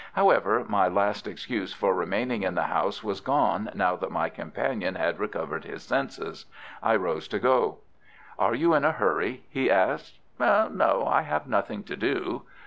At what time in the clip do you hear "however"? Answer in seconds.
0.13-0.65